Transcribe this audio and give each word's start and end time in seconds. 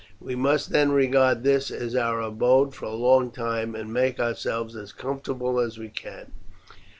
We 0.19 0.33
must 0.33 0.71
then 0.71 0.93
regard 0.93 1.43
this 1.43 1.69
as 1.69 1.95
our 1.95 2.19
abode 2.21 2.73
for 2.73 2.85
a 2.85 2.89
long 2.95 3.29
time, 3.29 3.75
and 3.75 3.93
make 3.93 4.19
ourselves 4.19 4.75
as 4.75 4.91
comfortable 4.93 5.59
as 5.59 5.77
we 5.77 5.89
can. 5.89 6.31